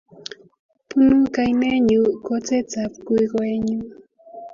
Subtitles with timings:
[0.93, 3.79] Bunu kainenyu kotetab kukoenyu